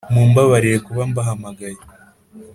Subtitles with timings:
[0.13, 1.79] mumbabarire kuba mbahamagaye,